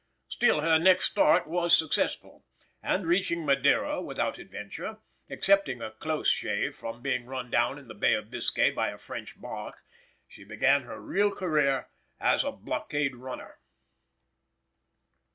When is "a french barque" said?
8.89-9.83